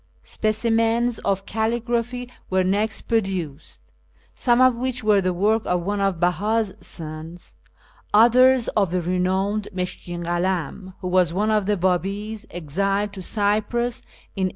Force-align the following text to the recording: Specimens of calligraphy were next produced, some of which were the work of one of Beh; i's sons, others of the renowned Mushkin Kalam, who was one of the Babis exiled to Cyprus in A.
Specimens 0.23 1.19
of 1.19 1.45
calligraphy 1.45 2.27
were 2.49 2.63
next 2.63 3.01
produced, 3.03 3.83
some 4.33 4.59
of 4.59 4.73
which 4.73 5.03
were 5.03 5.21
the 5.21 5.31
work 5.31 5.61
of 5.67 5.83
one 5.83 6.01
of 6.01 6.15
Beh; 6.15 6.41
i's 6.41 6.73
sons, 6.81 7.55
others 8.11 8.67
of 8.69 8.89
the 8.89 9.03
renowned 9.03 9.67
Mushkin 9.71 10.23
Kalam, 10.23 10.95
who 11.01 11.07
was 11.07 11.35
one 11.35 11.51
of 11.51 11.67
the 11.67 11.77
Babis 11.77 12.47
exiled 12.49 13.13
to 13.13 13.21
Cyprus 13.21 14.01
in 14.35 14.47
A. 14.47 14.49